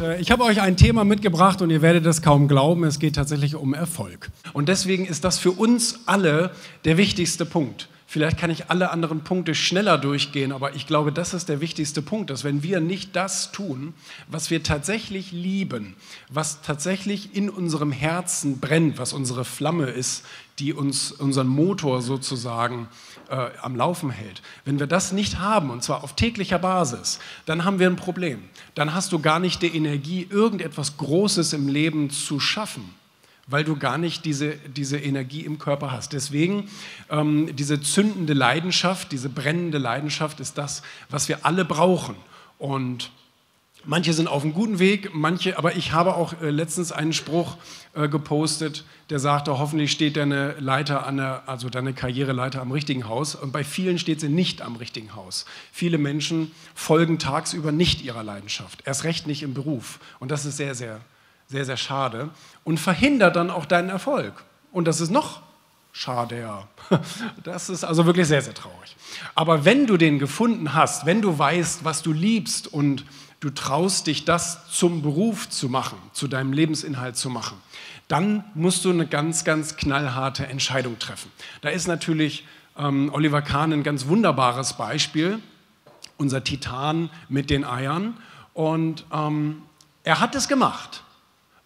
[0.00, 3.14] äh, ich habe euch ein Thema mitgebracht und ihr werdet es kaum glauben, es geht
[3.16, 4.30] tatsächlich um Erfolg.
[4.52, 6.50] Und deswegen ist das für uns alle
[6.84, 7.88] der wichtigste Punkt.
[8.12, 12.02] Vielleicht kann ich alle anderen Punkte schneller durchgehen, aber ich glaube, das ist der wichtigste
[12.02, 13.94] Punkt, dass wenn wir nicht das tun,
[14.26, 15.94] was wir tatsächlich lieben,
[16.28, 20.24] was tatsächlich in unserem Herzen brennt, was unsere Flamme ist,
[20.58, 22.88] die uns unseren Motor sozusagen
[23.28, 27.64] äh, am Laufen hält, wenn wir das nicht haben, und zwar auf täglicher Basis, dann
[27.64, 28.42] haben wir ein Problem.
[28.74, 32.92] Dann hast du gar nicht die Energie, irgendetwas Großes im Leben zu schaffen
[33.50, 36.12] weil du gar nicht diese, diese Energie im Körper hast.
[36.12, 36.70] Deswegen
[37.10, 42.14] ähm, diese zündende Leidenschaft, diese brennende Leidenschaft ist das, was wir alle brauchen.
[42.58, 43.10] Und
[43.84, 47.56] manche sind auf einem guten Weg, manche, aber ich habe auch äh, letztens einen Spruch
[47.94, 53.08] äh, gepostet, der sagte, hoffentlich steht deine Leiter an der, also deine Karriereleiter am richtigen
[53.08, 53.34] Haus.
[53.34, 55.44] Und bei vielen steht sie nicht am richtigen Haus.
[55.72, 59.98] Viele Menschen folgen tagsüber nicht ihrer Leidenschaft, erst recht nicht im Beruf.
[60.20, 61.00] Und das ist sehr, sehr
[61.50, 62.30] sehr, sehr schade
[62.62, 64.44] und verhindert dann auch deinen Erfolg.
[64.70, 65.42] Und das ist noch
[65.92, 66.68] schade, ja.
[67.42, 68.96] Das ist also wirklich sehr, sehr traurig.
[69.34, 73.04] Aber wenn du den gefunden hast, wenn du weißt, was du liebst und
[73.40, 77.60] du traust dich, das zum Beruf zu machen, zu deinem Lebensinhalt zu machen,
[78.06, 81.32] dann musst du eine ganz, ganz knallharte Entscheidung treffen.
[81.62, 82.46] Da ist natürlich
[82.78, 85.40] ähm, Oliver Kahn ein ganz wunderbares Beispiel,
[86.16, 88.16] unser Titan mit den Eiern.
[88.54, 89.62] Und ähm,
[90.04, 91.02] er hat es gemacht.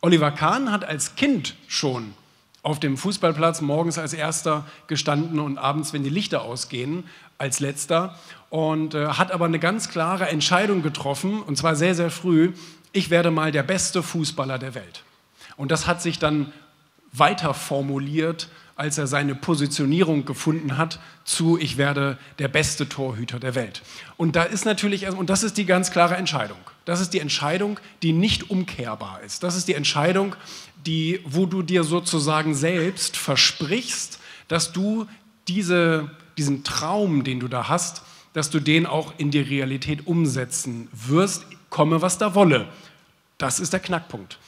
[0.04, 2.12] Oliver Kahn hat als Kind schon
[2.62, 7.04] auf dem Fußballplatz morgens als erster gestanden und abends, wenn die Lichter ausgehen,
[7.38, 8.18] als letzter
[8.50, 12.52] und äh, hat aber eine ganz klare Entscheidung getroffen und zwar sehr, sehr früh,
[12.92, 15.04] ich werde mal der beste Fußballer der Welt.
[15.56, 16.52] Und das hat sich dann
[17.10, 23.54] weiter formuliert als er seine Positionierung gefunden hat zu, ich werde der beste Torhüter der
[23.54, 23.82] Welt.
[24.16, 26.58] Und da ist natürlich, und das ist die ganz klare Entscheidung.
[26.84, 29.42] Das ist die Entscheidung, die nicht umkehrbar ist.
[29.42, 30.34] Das ist die Entscheidung,
[30.86, 34.18] die, wo du dir sozusagen selbst versprichst,
[34.48, 35.06] dass du
[35.48, 40.88] diese, diesen Traum, den du da hast, dass du den auch in die Realität umsetzen
[40.92, 42.68] wirst, komme was da wolle.
[43.38, 44.38] Das ist der Knackpunkt.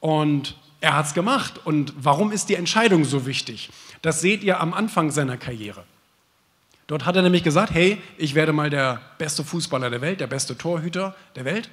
[0.00, 1.60] Und er hat es gemacht.
[1.64, 3.70] Und warum ist die Entscheidung so wichtig?
[4.02, 5.84] Das seht ihr am Anfang seiner Karriere.
[6.86, 10.26] Dort hat er nämlich gesagt, hey, ich werde mal der beste Fußballer der Welt, der
[10.26, 11.70] beste Torhüter der Welt.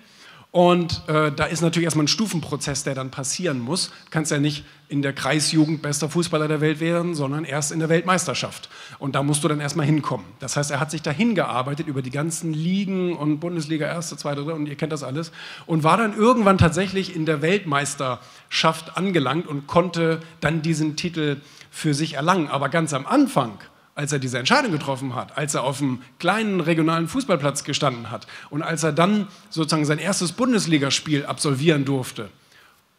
[0.51, 3.88] Und äh, da ist natürlich erstmal ein Stufenprozess, der dann passieren muss.
[3.88, 7.79] Du kannst ja nicht in der Kreisjugend bester Fußballer der Welt werden, sondern erst in
[7.79, 8.69] der Weltmeisterschaft.
[9.00, 10.25] Und da musst du dann erstmal hinkommen.
[10.39, 14.41] Das heißt, er hat sich dahin gearbeitet über die ganzen Ligen und Bundesliga, erste, zweite,
[14.41, 15.31] dritte und ihr kennt das alles.
[15.67, 21.38] Und war dann irgendwann tatsächlich in der Weltmeisterschaft angelangt und konnte dann diesen Titel
[21.69, 22.50] für sich erlangen.
[22.50, 23.57] Aber ganz am Anfang
[23.96, 28.28] als er diese Entscheidung getroffen hat, als er auf einem kleinen regionalen Fußballplatz gestanden hat
[28.50, 32.30] und als er dann sozusagen sein erstes Bundesligaspiel absolvieren durfte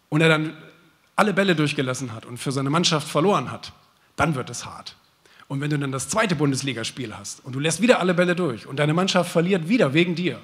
[0.09, 0.53] und er dann
[1.17, 3.73] alle Bälle durchgelassen hat und für seine Mannschaft verloren hat,
[4.17, 4.97] dann wird es hart.
[5.49, 8.67] Und wenn du dann das zweite Bundesligaspiel hast und du lässt wieder alle Bälle durch
[8.67, 10.41] und deine Mannschaft verliert wieder wegen dir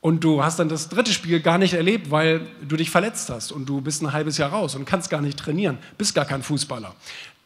[0.00, 3.52] und du hast dann das dritte Spiel gar nicht erlebt, weil du dich verletzt hast
[3.52, 6.42] und du bist ein halbes Jahr raus und kannst gar nicht trainieren, bist gar kein
[6.42, 6.94] Fußballer,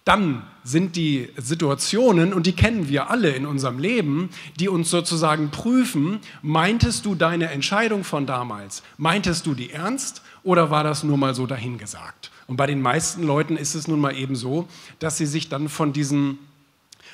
[0.07, 5.51] dann sind die Situationen, und die kennen wir alle in unserem Leben, die uns sozusagen
[5.51, 11.19] prüfen, meintest du deine Entscheidung von damals, meintest du die ernst oder war das nur
[11.19, 12.31] mal so dahingesagt?
[12.47, 14.69] Und bei den meisten Leuten ist es nun mal eben so,
[15.01, 16.39] dass sie sich dann von diesen,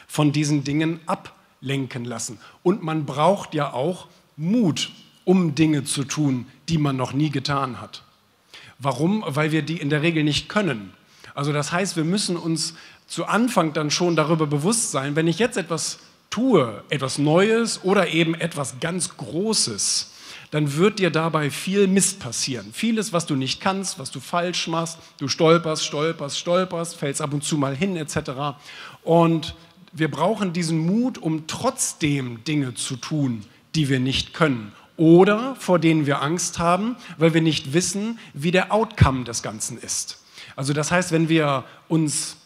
[0.07, 2.39] von diesen Dingen ablenken lassen.
[2.63, 4.93] Und man braucht ja auch Mut,
[5.25, 8.03] um Dinge zu tun, die man noch nie getan hat.
[8.79, 9.25] Warum?
[9.27, 10.93] Weil wir die in der Regel nicht können.
[11.35, 12.75] Also das heißt, wir müssen uns
[13.07, 15.99] zu Anfang dann schon darüber bewusst sein, wenn ich jetzt etwas
[16.31, 20.13] tue, etwas Neues oder eben etwas ganz Großes,
[20.51, 22.71] dann wird dir dabei viel Mist passieren.
[22.73, 27.33] Vieles, was du nicht kannst, was du falsch machst, du stolperst, stolperst, stolperst, fällst ab
[27.33, 28.57] und zu mal hin etc.
[29.03, 29.55] Und
[29.93, 33.45] wir brauchen diesen Mut, um trotzdem Dinge zu tun,
[33.75, 38.51] die wir nicht können oder vor denen wir Angst haben, weil wir nicht wissen, wie
[38.51, 40.22] der Outcome des Ganzen ist.
[40.57, 42.37] Also das heißt, wenn wir uns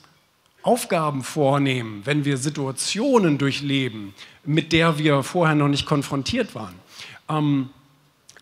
[0.62, 4.14] Aufgaben vornehmen, wenn wir Situationen durchleben,
[4.44, 6.74] mit der wir vorher noch nicht konfrontiert waren,
[7.28, 7.70] ähm,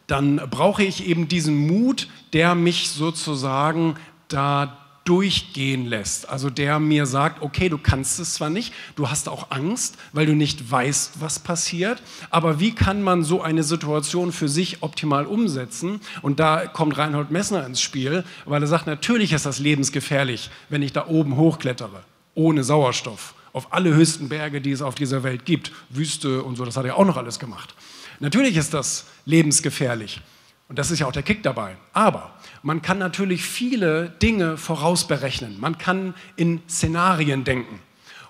[0.06, 3.96] dann brauche ich eben diesen Mut, der mich sozusagen
[4.28, 6.28] da durchgehen lässt.
[6.28, 10.26] Also der mir sagt, okay, du kannst es zwar nicht, du hast auch Angst, weil
[10.26, 15.26] du nicht weißt, was passiert, aber wie kann man so eine Situation für sich optimal
[15.26, 16.00] umsetzen?
[16.22, 20.82] Und da kommt Reinhold Messner ins Spiel, weil er sagt, natürlich ist das lebensgefährlich, wenn
[20.82, 22.02] ich da oben hochklettere,
[22.34, 26.64] ohne Sauerstoff, auf alle höchsten Berge, die es auf dieser Welt gibt, Wüste und so,
[26.64, 27.74] das hat er auch noch alles gemacht.
[28.20, 30.20] Natürlich ist das lebensgefährlich.
[30.68, 31.76] Und das ist ja auch der Kick dabei.
[31.92, 32.32] Aber
[32.62, 35.60] man kann natürlich viele Dinge vorausberechnen.
[35.60, 37.80] Man kann in Szenarien denken.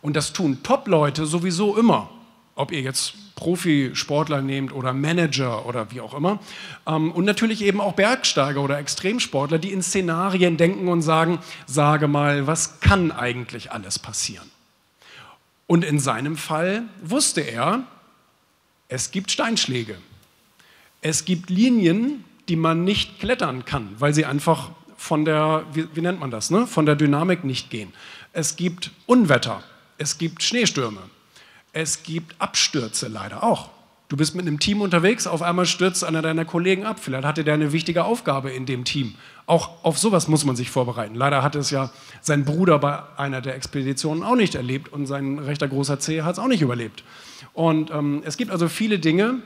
[0.02, 2.10] Und das tun Top-Leute sowieso immer.
[2.56, 6.38] Ob ihr jetzt Profisportler nehmt oder Manager oder wie auch immer.
[6.86, 12.08] Ähm, und natürlich eben auch Bergsteiger oder Extremsportler, die in Szenarien denken und sagen, sage
[12.08, 14.50] mal, was kann eigentlich alles passieren?
[15.66, 17.84] Und in seinem Fall wusste er,
[18.88, 19.96] es gibt Steinschläge.
[21.06, 26.00] Es gibt Linien, die man nicht klettern kann, weil sie einfach von der, wie, wie
[26.00, 26.66] nennt man das, ne?
[26.66, 27.92] von der Dynamik nicht gehen.
[28.32, 29.62] Es gibt Unwetter,
[29.98, 31.02] es gibt Schneestürme,
[31.74, 33.68] es gibt Abstürze leider auch.
[34.08, 36.98] Du bist mit einem Team unterwegs, auf einmal stürzt einer deiner Kollegen ab.
[36.98, 39.14] Vielleicht hatte der eine wichtige Aufgabe in dem Team.
[39.44, 41.14] Auch auf sowas muss man sich vorbereiten.
[41.14, 41.90] Leider hat es ja
[42.22, 46.34] sein Bruder bei einer der Expeditionen auch nicht erlebt und sein rechter großer C hat
[46.34, 47.04] es auch nicht überlebt.
[47.52, 49.42] Und ähm, es gibt also viele Dinge,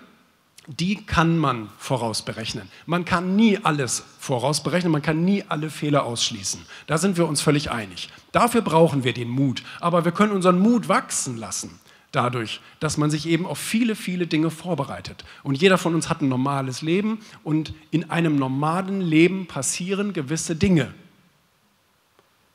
[0.68, 2.68] die kann man vorausberechnen.
[2.84, 6.60] Man kann nie alles vorausberechnen, man kann nie alle Fehler ausschließen.
[6.86, 8.10] Da sind wir uns völlig einig.
[8.32, 9.62] Dafür brauchen wir den Mut.
[9.80, 11.80] Aber wir können unseren Mut wachsen lassen
[12.12, 15.24] dadurch, dass man sich eben auf viele, viele Dinge vorbereitet.
[15.42, 20.56] Und jeder von uns hat ein normales Leben und in einem normalen Leben passieren gewisse
[20.56, 20.92] Dinge.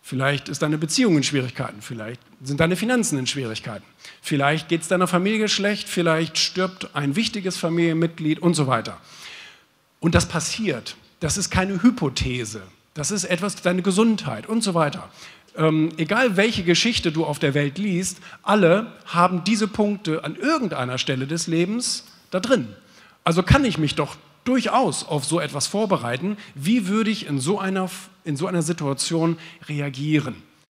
[0.06, 3.86] Vielleicht ist deine Beziehung in Schwierigkeiten, vielleicht sind deine Finanzen in Schwierigkeiten,
[4.22, 9.00] vielleicht geht es deiner Familie schlecht, vielleicht stirbt ein wichtiges Familienmitglied und so weiter.
[10.02, 10.98] Und das passiert.
[11.22, 12.62] Das ist keine Hypothese.
[12.94, 15.10] Das ist etwas, deine Gesundheit und so weiter
[15.58, 20.98] ähm, egal welche Geschichte du auf der Welt liest, alle haben diese Punkte an irgendeiner
[20.98, 22.70] Stelle des Lebens da drin.
[23.24, 26.38] Also kann ich mich doch durchaus auf so etwas vorbereiten.
[26.56, 27.90] Wie würde ich in so einer,
[28.24, 29.38] in so einer Situation
[29.68, 30.36] reagieren?